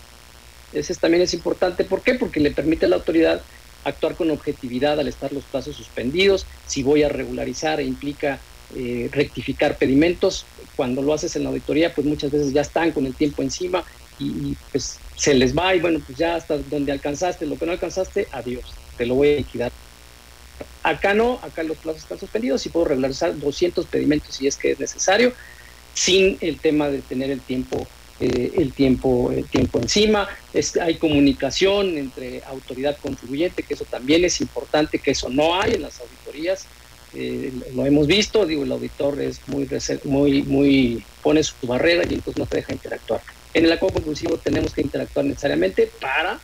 Ese 0.73 0.95
también 0.95 1.23
es 1.23 1.33
importante. 1.33 1.83
¿Por 1.83 2.01
qué? 2.01 2.15
Porque 2.15 2.39
le 2.39 2.51
permite 2.51 2.85
a 2.85 2.89
la 2.89 2.97
autoridad 2.97 3.41
actuar 3.83 4.15
con 4.15 4.29
objetividad 4.31 4.99
al 4.99 5.07
estar 5.07 5.31
los 5.31 5.43
plazos 5.45 5.75
suspendidos. 5.75 6.45
Si 6.65 6.83
voy 6.83 7.03
a 7.03 7.09
regularizar 7.09 7.79
e 7.79 7.85
implica 7.85 8.39
eh, 8.75 9.09
rectificar 9.11 9.77
pedimentos, 9.77 10.45
cuando 10.75 11.01
lo 11.01 11.13
haces 11.13 11.35
en 11.35 11.43
la 11.43 11.49
auditoría, 11.49 11.93
pues 11.93 12.05
muchas 12.05 12.31
veces 12.31 12.53
ya 12.53 12.61
están 12.61 12.91
con 12.91 13.05
el 13.05 13.15
tiempo 13.15 13.41
encima 13.41 13.83
y, 14.19 14.55
pues 14.71 14.99
se 15.15 15.33
les 15.33 15.57
va 15.57 15.73
y 15.75 15.79
bueno, 15.79 15.99
pues 16.05 16.17
ya 16.17 16.35
hasta 16.35 16.57
donde 16.57 16.91
alcanzaste, 16.91 17.47
lo 17.47 17.57
que 17.57 17.65
no 17.65 17.71
alcanzaste, 17.71 18.27
adiós, 18.31 18.65
te 18.97 19.05
lo 19.05 19.15
voy 19.15 19.33
a 19.33 19.37
liquidar. 19.37 19.71
Acá 20.83 21.13
no, 21.13 21.39
acá 21.41 21.63
los 21.63 21.77
plazos 21.77 22.03
están 22.03 22.19
suspendidos 22.19 22.65
y 22.65 22.69
puedo 22.69 22.85
regularizar 22.85 23.37
200 23.37 23.87
pedimentos 23.87 24.35
si 24.35 24.47
es 24.47 24.57
que 24.57 24.71
es 24.71 24.79
necesario, 24.79 25.33
sin 25.93 26.37
el 26.41 26.59
tema 26.59 26.89
de 26.89 27.01
tener 27.01 27.31
el 27.31 27.41
tiempo 27.41 27.87
eh, 28.19 28.51
el 28.57 28.73
tiempo 28.73 29.31
el 29.31 29.45
tiempo 29.45 29.79
encima. 29.79 30.27
Hay 30.81 30.95
comunicación 30.95 31.97
entre 31.97 32.43
autoridad 32.45 32.97
contribuyente 32.97 33.63
que 33.63 33.73
eso 33.73 33.85
también 33.85 34.25
es 34.25 34.41
importante 34.41 34.99
que 34.99 35.11
eso 35.11 35.29
no 35.29 35.59
hay 35.59 35.73
en 35.73 35.83
las 35.83 35.99
auditorías 35.99 36.67
eh, 37.13 37.53
lo 37.73 37.85
hemos 37.85 38.05
visto 38.05 38.45
digo 38.45 38.63
el 38.63 38.71
auditor 38.71 39.21
es 39.21 39.39
muy 39.47 39.67
muy 40.03 40.43
muy 40.43 41.03
pone 41.23 41.41
su 41.41 41.55
barrera 41.65 42.03
y 42.03 42.15
entonces 42.15 42.37
no 42.37 42.45
te 42.45 42.57
deja 42.57 42.73
interactuar. 42.73 43.21
En 43.53 43.65
el 43.65 43.71
acuerdo 43.71 43.95
conclusivo 43.95 44.37
tenemos 44.37 44.73
que 44.73 44.81
interactuar 44.81 45.25
necesariamente 45.25 45.89
para 46.01 46.39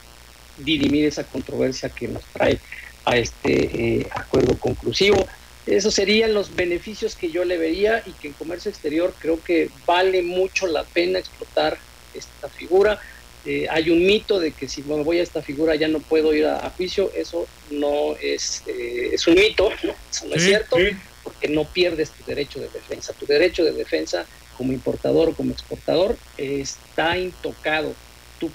dirimir 0.58 1.06
esa 1.06 1.26
controversia 1.26 1.90
que 1.90 2.08
nos 2.08 2.24
trae 2.26 2.60
a 3.06 3.18
este 3.18 4.00
eh, 4.00 4.08
acuerdo 4.12 4.58
conclusivo 4.58 5.28
esos 5.66 5.94
serían 5.94 6.34
los 6.34 6.56
beneficios 6.56 7.16
que 7.16 7.32
yo 7.32 7.46
le 7.46 7.58
vería 7.58 8.04
y 8.06 8.12
que 8.14 8.28
en 8.28 8.34
comercio 8.34 8.70
exterior 8.70 9.16
creo 9.18 9.42
que 9.42 9.70
vale 9.86 10.22
mucho 10.22 10.68
la 10.68 10.84
pena 10.84 11.20
explotar 11.20 11.78
esta 12.14 12.50
figura. 12.50 13.00
Eh, 13.46 13.68
hay 13.70 13.90
un 13.90 14.06
mito 14.06 14.40
de 14.40 14.52
que 14.52 14.68
si 14.68 14.84
me 14.84 15.02
voy 15.04 15.20
a 15.20 15.24
esta 15.24 15.42
figura 15.42 15.76
ya 15.76 15.88
no 15.88 16.00
puedo 16.00 16.34
ir 16.34 16.46
a, 16.48 16.70
juicio. 16.72 17.12
Eso 17.16 17.48
no 17.72 18.16
es, 18.22 18.64
eh, 18.68 19.12
es 19.14 19.26
un 19.28 19.36
mito, 19.36 19.70
¿no? 19.84 19.96
eso 20.12 20.28
no 20.28 20.36
es 20.36 20.44
cierto, 20.44 20.78
porque 21.24 21.48
no 21.48 21.64
pierdes 21.66 22.12
tu 22.12 22.26
derecho 22.26 22.60
de 22.60 22.68
defensa. 22.68 23.14
Tu 23.14 23.26
derecho 23.26 23.64
de 23.64 23.72
defensa 23.72 24.26
como 24.58 24.74
importador 24.74 25.30
o 25.30 25.36
como 25.36 25.52
exportador 25.52 26.18
está 26.38 27.18
intocado. 27.18 27.94
Tú 28.38 28.52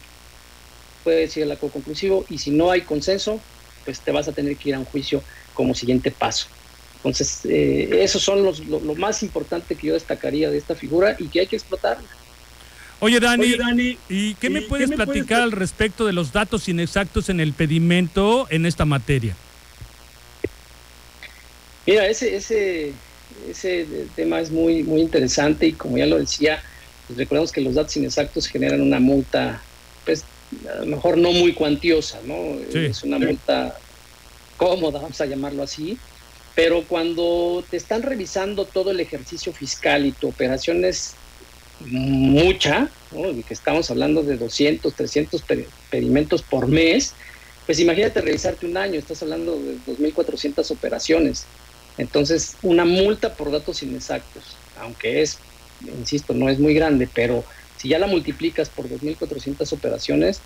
puedes 1.05 1.35
ir 1.39 1.45
al 1.45 1.53
acuerdo 1.53 1.73
conclusivo 1.73 2.27
y 2.29 2.37
si 2.37 2.51
no 2.51 2.71
hay 2.71 2.83
consenso, 2.83 3.41
pues 3.87 4.01
te 4.01 4.13
vas 4.13 4.29
a 4.29 4.33
tener 4.33 4.59
que 4.59 4.69
ir 4.69 4.75
a 4.75 4.79
un 4.79 4.85
juicio 4.85 5.23
como 5.55 5.75
siguiente 5.75 6.11
paso. 6.11 6.49
Entonces, 6.99 7.41
eh, 7.45 7.89
esos 8.03 8.23
son 8.23 8.43
los, 8.43 8.61
lo, 8.67 8.81
más 8.97 9.23
importante 9.23 9.77
que 9.77 9.87
yo 9.87 9.95
destacaría 9.95 10.51
de 10.51 10.59
esta 10.59 10.75
figura 10.75 11.17
y 11.19 11.29
que 11.29 11.41
hay 11.41 11.47
que 11.47 11.57
explotar. 11.57 11.99
Oye, 13.01 13.21
Dani, 13.21 13.97
¿y 14.09 14.35
qué 14.35 14.51
me 14.51 14.63
puedes 14.63 14.91
platicar 14.91 15.43
al 15.43 15.53
respecto 15.53 16.05
de 16.05 16.13
los 16.13 16.33
datos 16.33 16.69
inexactos 16.69 17.29
en 17.29 17.39
el 17.39 17.53
pedimento 17.53 18.49
en 18.51 18.67
esta 18.67 18.85
materia? 18.85 19.37
Mira, 21.87 22.09
ese, 22.09 22.35
ese, 22.35 22.93
ese 23.49 23.87
tema 24.17 24.41
es 24.41 24.51
muy, 24.51 24.83
muy 24.83 25.01
interesante 25.01 25.69
y 25.69 25.73
como 25.73 25.97
ya 25.97 26.07
lo 26.07 26.19
decía, 26.19 26.61
pues 27.07 27.19
recordemos 27.19 27.53
que 27.53 27.61
los 27.61 27.77
datos 27.77 27.97
inexactos 27.97 28.49
generan 28.49 28.81
una 28.81 28.99
multa, 28.99 29.63
pues 30.05 30.25
a 30.69 30.81
lo 30.81 30.87
mejor 30.87 31.17
no 31.17 31.31
muy 31.33 31.53
cuantiosa, 31.53 32.19
¿no? 32.25 32.35
es 32.73 33.05
una 33.05 33.19
multa 33.19 33.79
cómoda, 34.57 35.01
vamos 35.01 35.21
a 35.21 35.27
llamarlo 35.27 35.63
así, 35.63 35.97
pero 36.59 36.83
cuando 36.89 37.65
te 37.71 37.77
están 37.77 38.03
revisando 38.03 38.65
todo 38.65 38.91
el 38.91 38.99
ejercicio 38.99 39.53
fiscal 39.53 40.05
y 40.05 40.11
tu 40.11 40.27
operación 40.27 40.85
es 40.85 41.15
mucha, 41.87 42.91
que 43.47 43.55
estamos 43.55 43.89
hablando 43.93 44.25
de 44.25 44.37
200, 44.37 44.93
300 44.93 45.45
pedimentos 45.89 46.43
por 46.43 46.67
mes, 46.67 47.15
pues 47.65 47.79
imagínate 47.79 48.23
revisarte 48.23 48.67
un 48.67 48.77
año, 48.77 48.99
estás 48.99 49.23
hablando 49.23 49.57
de 49.57 49.77
2.400 49.87 50.69
operaciones. 50.73 51.45
Entonces, 51.97 52.57
una 52.63 52.85
multa 52.85 53.35
por 53.35 53.53
datos 53.53 53.85
inexactos, 53.85 54.57
aunque 54.81 55.23
es, 55.23 55.39
insisto, 55.87 56.35
no 56.35 56.49
es 56.49 56.59
muy 56.59 56.75
grande, 56.75 57.09
pero 57.15 57.45
si 57.77 57.91
ya 57.91 58.01
la 58.01 58.09
multiplicas 58.09 58.69
por 58.69 58.89
2.400 58.89 59.73
operaciones, 59.75 60.41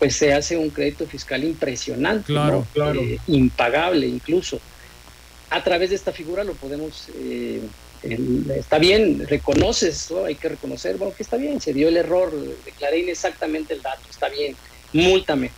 pues 0.00 0.16
se 0.16 0.32
hace 0.32 0.56
un 0.56 0.70
crédito 0.70 1.06
fiscal 1.06 1.44
impresionante, 1.44 2.24
claro, 2.26 2.66
claro. 2.72 3.00
Eh, 3.00 3.20
impagable 3.28 4.08
incluso 4.08 4.60
a 5.50 5.64
través 5.64 5.90
de 5.90 5.96
esta 5.96 6.12
figura 6.12 6.44
lo 6.44 6.54
podemos, 6.54 7.08
eh, 7.14 7.62
está 8.54 8.78
bien, 8.78 9.26
reconoces, 9.26 10.10
hay 10.24 10.34
que 10.34 10.50
reconocer, 10.50 10.96
bueno, 10.96 11.14
que 11.14 11.22
está 11.22 11.36
bien, 11.36 11.60
se 11.60 11.72
dio 11.72 11.88
el 11.88 11.96
error, 11.96 12.32
declaré 12.64 13.00
inexactamente 13.00 13.74
el 13.74 13.82
dato, 13.82 14.02
está 14.10 14.28
bien, 14.28 14.56
múltame. 14.92 15.50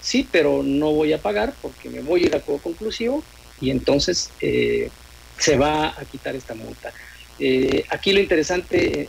Sí, 0.00 0.26
pero 0.30 0.62
no 0.62 0.92
voy 0.92 1.12
a 1.12 1.18
pagar 1.18 1.54
porque 1.60 1.90
me 1.90 2.00
voy 2.00 2.22
a 2.22 2.26
ir 2.26 2.36
a 2.36 2.40
juego 2.40 2.60
conclusivo 2.60 3.22
y 3.60 3.70
entonces 3.70 4.30
eh, 4.40 4.90
se 5.38 5.56
va 5.56 5.88
a 5.88 6.04
quitar 6.10 6.36
esta 6.36 6.54
multa. 6.54 6.92
Eh, 7.40 7.84
aquí 7.90 8.12
lo 8.12 8.20
interesante 8.20 9.08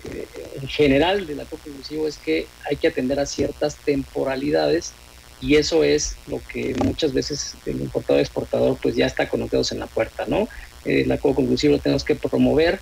en 0.62 0.68
general 0.68 1.26
del 1.26 1.40
acuerdo 1.40 1.66
conclusivo 1.66 2.08
es 2.08 2.18
que 2.18 2.48
hay 2.70 2.76
que 2.76 2.88
atender 2.88 3.20
a 3.20 3.26
ciertas 3.26 3.76
temporalidades 3.78 4.94
y 5.42 5.56
eso 5.56 5.84
es 5.84 6.16
lo 6.28 6.42
que 6.52 6.76
muchas 6.84 7.14
veces 7.14 7.56
el 7.66 7.82
importador 7.82 8.20
exportador 8.20 8.78
pues 8.82 8.96
ya 8.96 9.06
está 9.06 9.30
con 9.30 9.40
los 9.40 9.50
dedos 9.50 9.72
en 9.72 9.80
la 9.80 9.88
puerta, 9.88 10.26
¿no? 10.28 10.50
Eh, 10.86 11.02
el 11.02 11.12
acuerdo 11.12 11.38
conclusivo 11.38 11.74
lo 11.74 11.80
tenemos 11.80 12.04
que 12.04 12.16
promover 12.16 12.80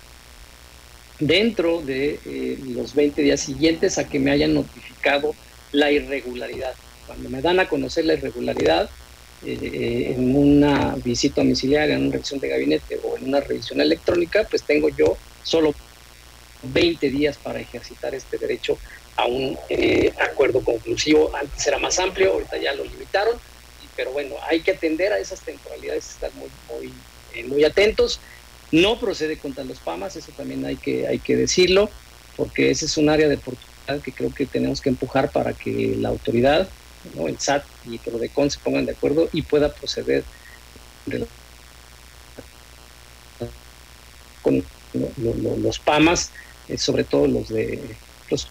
dentro 1.20 1.80
de 1.82 2.18
eh, 2.24 2.58
los 2.68 2.94
20 2.94 3.22
días 3.22 3.40
siguientes 3.40 3.98
a 3.98 4.08
que 4.08 4.18
me 4.18 4.30
hayan 4.30 4.54
notificado 4.54 5.34
la 5.72 5.90
irregularidad. 5.90 6.74
Cuando 7.06 7.28
me 7.28 7.40
dan 7.40 7.60
a 7.60 7.68
conocer 7.68 8.04
la 8.04 8.14
irregularidad 8.14 8.90
eh, 9.44 10.14
en 10.16 10.36
una 10.36 10.96
visita 10.96 11.40
domiciliaria, 11.40 11.94
en 11.94 12.02
una 12.02 12.12
revisión 12.12 12.40
de 12.40 12.48
gabinete 12.48 13.00
o 13.04 13.16
en 13.16 13.28
una 13.28 13.40
revisión 13.40 13.80
electrónica, 13.80 14.46
pues 14.48 14.62
tengo 14.64 14.88
yo 14.88 15.16
solo 15.42 15.74
20 16.62 17.08
días 17.10 17.36
para 17.38 17.60
ejercitar 17.60 18.14
este 18.14 18.36
derecho 18.36 18.78
a 19.18 19.26
un 19.26 19.58
eh, 19.68 20.12
acuerdo 20.20 20.62
conclusivo. 20.62 21.34
Antes 21.36 21.66
era 21.66 21.78
más 21.78 21.98
amplio, 21.98 22.32
ahorita 22.32 22.56
ya 22.56 22.72
lo 22.72 22.84
limitaron, 22.84 23.36
pero 23.96 24.12
bueno, 24.12 24.36
hay 24.48 24.60
que 24.60 24.70
atender 24.70 25.12
a 25.12 25.18
esas 25.18 25.40
temporalidades, 25.40 26.08
estar 26.08 26.30
muy, 26.34 26.48
muy, 26.68 26.94
eh, 27.34 27.44
muy 27.44 27.64
atentos. 27.64 28.20
No 28.70 29.00
procede 29.00 29.36
contra 29.36 29.64
los 29.64 29.80
PAMAS, 29.80 30.14
eso 30.16 30.30
también 30.36 30.64
hay 30.64 30.76
que, 30.76 31.08
hay 31.08 31.18
que 31.18 31.34
decirlo, 31.34 31.90
porque 32.36 32.70
ese 32.70 32.86
es 32.86 32.96
un 32.96 33.08
área 33.08 33.26
de 33.28 33.34
oportunidad 33.34 34.00
que 34.04 34.12
creo 34.12 34.32
que 34.32 34.46
tenemos 34.46 34.80
que 34.80 34.90
empujar 34.90 35.32
para 35.32 35.52
que 35.52 35.96
la 35.98 36.10
autoridad, 36.10 36.68
¿no? 37.16 37.26
el 37.26 37.40
SAT 37.40 37.64
y 37.86 37.98
PRODECON 37.98 38.52
se 38.52 38.60
pongan 38.60 38.86
de 38.86 38.92
acuerdo 38.92 39.28
y 39.32 39.42
pueda 39.42 39.74
proceder 39.74 40.22
con 44.42 44.64
los 45.62 45.78
PAMAS, 45.80 46.30
eh, 46.68 46.78
sobre 46.78 47.02
todo 47.02 47.26
los 47.26 47.48
de 47.48 47.96
los 48.30 48.46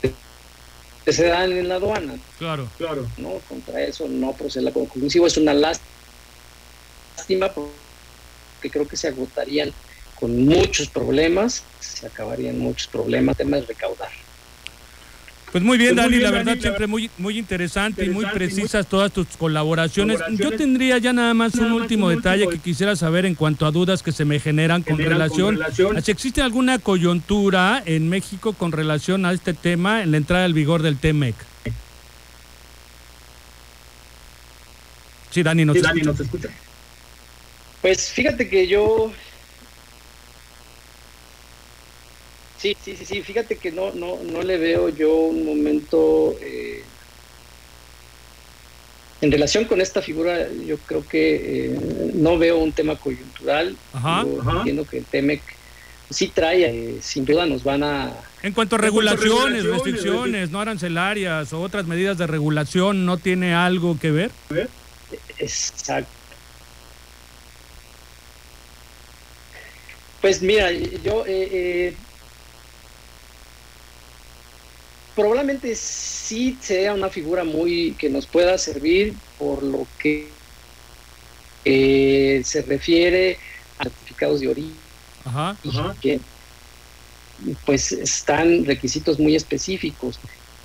que 1.08 1.14
se 1.14 1.28
dan 1.28 1.54
en 1.54 1.70
la 1.70 1.76
aduana. 1.76 2.16
Claro, 2.38 2.68
claro. 2.78 3.08
¿no? 3.18 3.40
Contra 3.48 3.82
eso 3.82 4.10
no 4.10 4.34
procede 4.34 4.66
la 4.66 4.74
conclusivo. 4.74 5.26
Es 5.26 5.38
una 5.38 5.54
lástima 5.54 7.48
porque 7.54 8.70
creo 8.70 8.86
que 8.86 8.98
se 8.98 9.08
agotarían 9.08 9.72
con 10.20 10.44
muchos 10.44 10.90
problemas, 10.90 11.64
se 11.80 12.08
acabarían 12.08 12.60
muchos 12.60 12.88
problemas, 12.88 13.38
temas 13.38 13.62
de 13.62 13.68
recaudar. 13.68 14.07
Pues 15.52 15.64
muy 15.64 15.78
bien, 15.78 15.96
pues 15.96 16.06
Dani, 16.06 16.18
la 16.22 16.32
verdad 16.32 16.58
siempre 16.60 16.88
muy 16.88 17.10
muy 17.18 17.38
interesante, 17.38 18.06
y 18.06 18.10
muy 18.10 18.26
precisas 18.26 18.86
todas 18.86 19.12
tus 19.12 19.28
colaboraciones. 19.38 20.20
Yo 20.32 20.52
tendría 20.52 20.98
ya 20.98 21.14
nada 21.14 21.34
más 21.34 21.56
un 21.56 21.72
último 21.72 22.10
detalle 22.10 22.48
que 22.48 22.60
quisiera 22.60 22.96
saber 22.96 23.26
en 23.26 23.34
cuanto 23.34 23.66
a 23.66 23.72
dudas 23.72 24.04
que 24.04 24.12
se 24.12 24.26
me 24.26 24.40
generan 24.40 24.84
con 24.84 24.98
relación, 24.98 25.60
a 25.64 26.02
si 26.02 26.12
existe 26.12 26.42
alguna 26.42 26.80
coyuntura 26.80 27.82
en 27.86 28.10
México 28.10 28.54
con 28.54 28.72
relación 28.72 29.26
a 29.26 29.32
este 29.32 29.54
tema 29.54 30.04
en 30.04 30.12
la 30.12 30.18
entrada 30.18 30.46
al 30.46 30.54
vigor 30.54 30.82
del 30.82 30.98
TEMEC. 30.98 31.36
Sí, 35.30 35.44
Dani, 35.44 35.66
nos, 35.66 35.78
escucha. 35.78 36.50
Pues 37.82 38.12
fíjate 38.12 38.50
que 38.50 38.68
yo 38.68 39.12
Sí, 42.58 42.76
sí, 42.82 42.96
sí, 42.96 43.06
sí. 43.06 43.22
Fíjate 43.22 43.58
que 43.58 43.72
no, 43.72 43.94
no, 43.94 44.20
no 44.24 44.42
le 44.42 44.58
veo 44.58 44.90
yo 44.90 45.14
un 45.16 45.46
momento. 45.46 46.36
Eh, 46.42 46.84
en 49.22 49.32
relación 49.32 49.66
con 49.66 49.82
esta 49.82 50.02
figura, 50.02 50.48
yo 50.66 50.78
creo 50.78 51.08
que 51.08 51.72
eh, 51.72 51.80
no 52.14 52.38
veo 52.38 52.58
un 52.58 52.72
tema 52.72 52.96
coyuntural. 52.96 53.76
Ajá, 53.94 54.26
entiendo 54.58 54.86
que 54.86 55.00
el 55.00 55.06
TEMEC 55.06 55.42
sí 56.10 56.28
trae, 56.28 56.66
eh, 56.66 57.00
sin 57.02 57.26
duda 57.26 57.46
nos 57.46 57.64
van 57.64 57.84
a... 57.84 58.14
En 58.44 58.54
cuanto 58.54 58.76
a 58.76 58.80
regulaciones, 58.80 59.64
restricciones, 59.66 60.52
no 60.52 60.62
arancelarias 60.62 61.52
o 61.52 61.62
otras 61.62 61.86
medidas 61.88 62.18
de 62.18 62.28
regulación, 62.28 63.06
¿no 63.06 63.18
tiene 63.18 63.56
algo 63.56 63.98
que 64.00 64.12
ver? 64.12 64.32
Exacto. 65.40 66.12
Pues 70.22 70.42
mira, 70.42 70.72
yo 70.72 71.24
eh, 71.28 71.96
probablemente 75.18 75.76
sí 75.76 76.56
sea 76.62 76.94
una 76.94 77.10
figura 77.10 77.44
muy 77.44 77.96
que 77.98 78.08
nos 78.08 78.28
pueda 78.28 78.56
servir 78.60 79.16
por 79.40 79.64
lo 79.64 79.88
que 79.98 80.28
eh, 81.66 82.44
se 82.46 82.62
refiere 82.62 83.40
a 83.80 83.86
certificados 83.86 84.42
de 84.42 84.48
origen. 84.48 84.76
Ajá, 85.26 85.58
que 86.00 86.20
pues 87.66 87.92
están 87.92 88.64
requisitos 88.66 89.20
muy 89.20 89.36
específicos. 89.36 90.20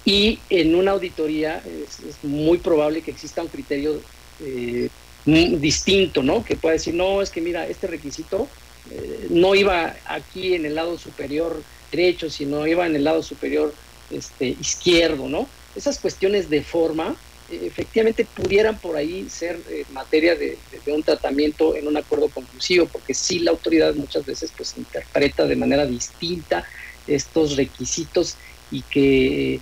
Y 0.05 0.39
en 0.51 0.75
una 0.75 0.91
auditoría 0.91 1.63
es, 1.67 2.23
muy 2.23 2.59
probable 2.59 3.01
que 3.01 3.11
exista 3.11 3.41
un 3.41 3.49
criterio 3.49 4.03
eh, 4.41 4.91
distinto, 5.25 6.23
¿no? 6.23 6.45
Que 6.45 6.57
pueda 6.57 6.75
decir, 6.75 6.93
no, 6.93 7.23
es 7.23 7.31
que 7.31 7.41
mira, 7.41 7.67
este 7.67 7.87
requisito 7.87 8.49
eh, 8.91 9.29
no 9.31 9.55
iba 9.55 9.97
aquí 10.05 10.55
en 10.55 10.67
el 10.67 10.75
lado 10.75 10.99
superior 10.99 11.63
derecho, 11.91 12.29
sino 12.29 12.67
iba 12.67 12.87
en 12.87 12.97
el 12.97 13.05
lado 13.05 13.23
superior 13.23 13.73
este, 14.13 14.49
izquierdo, 14.49 15.29
¿no? 15.29 15.49
Esas 15.75 15.99
cuestiones 15.99 16.51
de 16.51 16.63
forma 16.63 17.17
eh, 17.51 17.61
efectivamente 17.67 18.25
pudieran 18.25 18.79
por 18.79 18.97
ahí 18.97 19.29
ser 19.29 19.61
eh, 19.69 19.85
materia 19.93 20.35
de, 20.37 20.59
un 20.87 21.03
tratamiento 21.03 21.77
en 21.77 21.87
un 21.87 21.97
acuerdo 21.97 22.29
conclusivo, 22.29 22.87
porque 22.87 23.15
sí 23.15 23.39
la 23.41 23.51
autoridad 23.51 23.95
muchas 23.95 24.25
veces 24.27 24.53
pues 24.57 24.75
interpreta 24.77 25.47
de 25.47 25.57
manera 25.57 25.87
distinta 25.87 26.65
estos 27.07 27.57
requisitos 27.57 28.37
y 28.71 28.83
que 28.83 29.61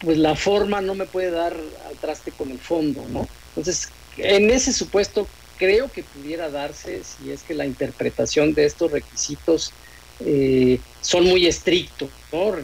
pues 0.00 0.16
la 0.18 0.34
forma 0.34 0.80
no 0.80 0.94
me 0.94 1.04
puede 1.04 1.30
dar 1.30 1.54
al 1.88 1.96
traste 1.96 2.32
con 2.32 2.50
el 2.50 2.58
fondo, 2.58 3.04
¿no? 3.08 3.28
Entonces, 3.48 3.88
en 4.16 4.50
ese 4.50 4.72
supuesto 4.72 5.28
creo 5.58 5.90
que 5.90 6.02
pudiera 6.02 6.50
darse 6.50 7.02
si 7.04 7.30
es 7.30 7.42
que 7.42 7.54
la 7.54 7.66
interpretación 7.66 8.54
de 8.54 8.66
estos 8.66 8.90
requisitos 8.90 9.72
eh, 10.20 10.80
son 11.02 11.24
muy 11.24 11.46
estrictos, 11.46 12.10
¿no? 12.32 12.54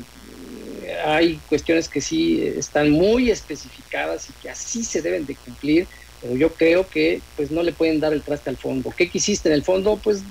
Hay 1.05 1.41
cuestiones 1.49 1.89
que 1.89 2.01
sí 2.01 2.43
están 2.43 2.91
muy 2.91 3.31
especificadas 3.31 4.29
y 4.31 4.33
que 4.43 4.51
así 4.51 4.85
se 4.85 5.03
deben 5.03 5.27
de 5.27 5.35
cumplir, 5.35 5.87
pero 6.21 6.37
yo 6.37 6.53
creo 6.53 6.87
que 6.89 7.21
pues 7.37 7.51
no 7.51 7.63
le 7.63 7.73
pueden 7.73 8.01
dar 8.01 8.13
el 8.13 8.23
traste 8.23 8.51
al 8.51 8.57
fondo. 8.57 8.93
¿Qué 8.97 9.09
quisiste 9.09 9.49
en 9.49 9.55
el 9.55 9.63
fondo? 9.63 9.99
Pues 10.03 10.23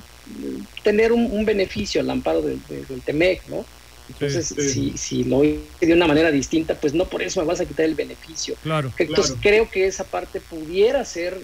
tener 0.83 1.11
un, 1.11 1.45
beneficio 1.45 2.01
al 2.01 2.09
amparo 2.09 2.41
del, 2.41 2.59
del, 2.67 3.01
TEMEC, 3.01 3.47
¿no? 3.47 3.65
Entonces, 4.09 4.47
Si, 4.73 4.97
si 4.97 5.23
lo 5.23 5.43
hice 5.43 5.85
de 5.85 5.93
una 5.93 6.05
manera 6.05 6.31
distinta, 6.31 6.75
pues 6.75 6.93
no 6.93 7.05
por 7.05 7.21
eso 7.21 7.39
me 7.41 7.47
vas 7.47 7.61
a 7.61 7.65
quitar 7.65 7.85
el 7.85 7.95
beneficio. 7.95 8.55
Claro. 8.61 8.91
Entonces, 8.97 9.35
creo 9.41 9.69
que 9.69 9.85
esa 9.85 10.03
parte 10.03 10.41
pudiera 10.41 11.03
ser 11.05 11.39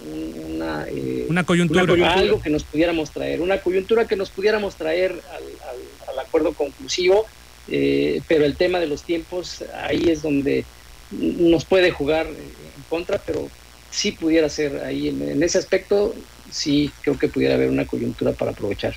una, 0.45 0.85
eh, 0.89 1.27
una, 1.29 1.45
coyuntura. 1.45 2.13
Algo 2.13 2.41
que 2.41 2.49
nos 2.49 2.63
pudiéramos 2.63 3.11
traer, 3.11 3.41
una 3.41 3.59
coyuntura 3.59 4.05
que 4.05 4.15
nos 4.15 4.29
pudiéramos 4.29 4.75
traer 4.75 5.11
al, 5.11 6.09
al 6.09 6.19
acuerdo 6.19 6.53
conclusivo 6.53 7.25
eh, 7.67 8.21
pero 8.27 8.45
el 8.45 8.57
tema 8.57 8.79
de 8.79 8.87
los 8.87 9.03
tiempos, 9.03 9.63
ahí 9.73 10.09
es 10.09 10.21
donde 10.21 10.65
nos 11.09 11.65
puede 11.65 11.91
jugar 11.91 12.27
en 12.27 12.83
contra, 12.87 13.23
pero 13.25 13.47
sí 13.89 14.11
pudiera 14.13 14.49
ser 14.49 14.83
ahí, 14.83 15.07
en 15.07 15.41
ese 15.43 15.57
aspecto, 15.57 16.13
sí 16.49 16.91
creo 17.01 17.17
que 17.17 17.29
pudiera 17.29 17.55
haber 17.55 17.69
una 17.69 17.85
coyuntura 17.87 18.33
para 18.33 18.51
aprovechar. 18.51 18.93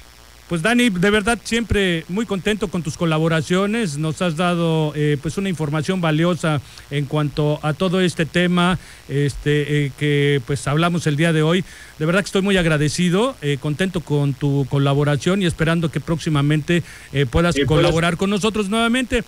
Pues 0.51 0.63
Dani, 0.63 0.91
de 0.91 1.11
verdad 1.11 1.39
siempre 1.45 2.05
muy 2.09 2.27
contento 2.27 2.67
con 2.67 2.83
tus 2.83 2.97
colaboraciones, 2.97 3.99
nos 3.99 4.21
has 4.21 4.35
dado 4.35 4.93
eh, 4.97 5.17
pues 5.23 5.39
una 5.39 5.49
información 5.49 6.01
valiosa 6.01 6.61
en 6.91 7.05
cuanto 7.05 7.61
a 7.63 7.73
todo 7.73 8.01
este 8.01 8.27
tema 8.27 8.77
este, 9.09 9.87
eh, 9.87 9.93
que 9.97 10.43
pues 10.49 10.67
hablamos 10.67 11.07
el 11.07 11.15
día 11.15 11.33
de 11.33 11.43
hoy. 11.43 11.65
De 12.01 12.07
verdad 12.07 12.23
que 12.23 12.27
estoy 12.27 12.43
muy 12.43 12.57
agradecido, 12.57 13.37
eh, 13.43 13.59
contento 13.61 14.01
con 14.01 14.35
tu 14.35 14.67
colaboración 14.69 15.41
y 15.41 15.47
esperando 15.47 15.93
que 15.93 16.01
próximamente 16.01 16.83
puedas 17.31 17.55
colaborar 17.67 18.17
con 18.17 18.31
nosotros 18.31 18.71
nuevamente. 18.71 19.23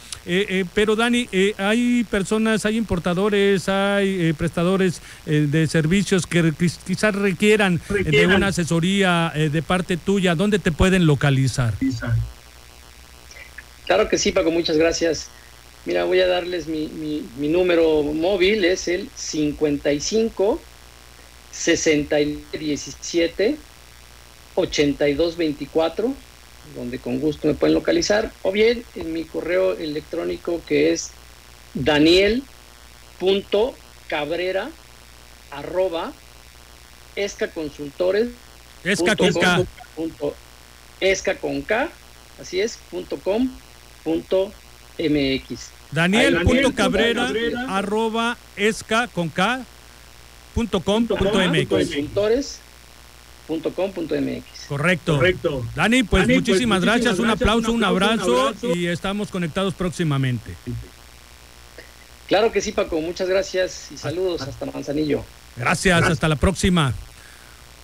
pero 0.75 0.97
Dani, 0.97 1.29
hay 1.59 2.03
personas, 2.11 2.65
hay 2.65 2.79
importadores, 2.79 3.69
hay 3.69 4.33
prestadores 4.33 5.03
de 5.27 5.67
servicios 5.67 6.27
que 6.27 6.55
quizás 6.87 7.15
requieran, 7.15 7.79
de 7.91 8.27
una 8.27 8.47
asesoría 8.47 9.31
de 9.35 9.63
parte 9.63 9.99
tuya. 9.99 10.35
¿Dónde 10.35 10.59
te 10.59 10.73
pueden 10.73 11.05
localizar. 11.13 11.75
Claro 13.87 14.09
que 14.09 14.19
sí, 14.19 14.33
Paco, 14.33 14.51
muchas 14.51 14.79
gracias. 14.79 15.29
Mira, 15.85 16.05
voy 16.05 16.21
a 16.21 16.27
darles 16.27 16.67
mi, 16.69 16.89
mi, 16.89 17.49
número 17.49 18.03
móvil, 18.03 18.65
es 18.65 18.89
el 18.89 19.11
55 19.15 20.59
6017 21.53 23.59
8224, 24.55 26.15
donde 26.77 26.99
con 26.99 27.21
gusto 27.21 27.49
me 27.49 27.55
pueden 27.55 27.73
localizar, 27.75 28.31
o 28.43 28.53
bien 28.53 28.85
en 28.95 29.13
mi 29.13 29.25
correo 29.25 29.77
electrónico 29.77 30.63
que 30.67 30.93
es 30.93 31.11
daniel.cabrera 31.75 34.71
arroba 35.51 36.13
escaconsultores 37.17 38.29
esca 38.85 39.17
esca 41.03 41.37
con 41.37 41.63
K, 41.63 41.91
así 42.41 42.61
es, 42.61 42.79
punto 42.91 43.19
com, 43.19 43.51
punto 44.05 44.53
MX. 44.99 45.71
Daniel.cabrera 45.91 47.31
arroba 47.69 48.39
esca 48.57 49.09
con 49.09 49.29
K 49.29 49.65
punto 50.55 50.81
com 50.81 51.07
punto 51.07 51.39
MX. 51.39 52.61
Punto 53.47 53.75
com, 53.75 53.91
punto 53.91 54.15
MX. 54.15 54.67
Correcto. 54.69 55.17
Correcto. 55.17 55.67
Dani, 55.75 56.05
pues, 56.05 56.25
pues 56.25 56.37
muchísimas, 56.37 56.81
gracias, 56.81 57.19
un, 57.19 57.29
aplauso, 57.29 57.73
un, 57.73 57.83
abrazo, 57.83 58.55
y 58.75 58.87
estamos 58.87 59.31
conectados 59.31 59.75
próximamente. 59.75 60.55
Claro 62.29 62.53
que 62.53 62.61
sí, 62.61 62.73
Paco, 62.73 63.01
muchas 63.01 63.29
gracias 63.29 63.89
y 63.91 63.99
saludos 63.99 64.43
hasta 64.43 64.65
Manzanillo. 64.67 65.25
gracias. 65.57 66.03
hasta 66.05 66.29
la 66.29 66.37
próxima. 66.37 66.95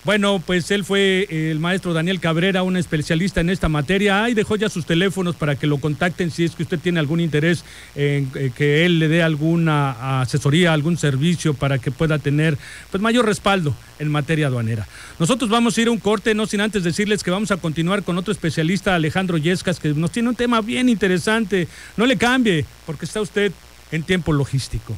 Bueno, 0.09 0.41
pues 0.43 0.71
él 0.71 0.85
fue 0.85 1.27
el 1.29 1.59
maestro 1.59 1.93
Daniel 1.93 2.19
Cabrera, 2.19 2.63
un 2.63 2.77
especialista 2.77 3.41
en 3.41 3.51
esta 3.51 3.69
materia. 3.69 4.23
Ahí 4.23 4.33
dejó 4.33 4.55
ya 4.55 4.67
sus 4.67 4.87
teléfonos 4.87 5.35
para 5.35 5.55
que 5.55 5.67
lo 5.67 5.77
contacten 5.77 6.31
si 6.31 6.45
es 6.45 6.55
que 6.55 6.63
usted 6.63 6.79
tiene 6.79 6.99
algún 6.99 7.19
interés 7.19 7.63
en 7.93 8.27
eh, 8.33 8.49
que 8.55 8.87
él 8.87 8.97
le 8.97 9.07
dé 9.07 9.21
alguna 9.21 10.21
asesoría, 10.21 10.73
algún 10.73 10.97
servicio 10.97 11.53
para 11.53 11.77
que 11.77 11.91
pueda 11.91 12.17
tener 12.17 12.57
pues 12.89 13.03
mayor 13.03 13.27
respaldo 13.27 13.75
en 13.99 14.09
materia 14.09 14.47
aduanera. 14.47 14.87
Nosotros 15.19 15.47
vamos 15.47 15.77
a 15.77 15.81
ir 15.81 15.89
a 15.89 15.91
un 15.91 15.99
corte, 15.99 16.33
no 16.33 16.47
sin 16.47 16.61
antes 16.61 16.83
decirles 16.83 17.23
que 17.23 17.29
vamos 17.29 17.51
a 17.51 17.57
continuar 17.57 18.01
con 18.01 18.17
otro 18.17 18.31
especialista, 18.31 18.95
Alejandro 18.95 19.37
Yescas, 19.37 19.79
que 19.79 19.89
nos 19.89 20.09
tiene 20.09 20.29
un 20.29 20.35
tema 20.35 20.61
bien 20.61 20.89
interesante. 20.89 21.67
No 21.97 22.07
le 22.07 22.17
cambie, 22.17 22.65
porque 22.87 23.05
está 23.05 23.21
usted 23.21 23.51
en 23.91 24.01
tiempo 24.01 24.33
logístico. 24.33 24.97